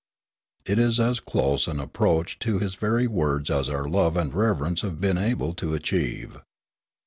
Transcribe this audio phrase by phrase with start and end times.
[0.65, 4.81] It is as close an approach to his very words as our love and reverence
[4.81, 6.41] have been able to achieve.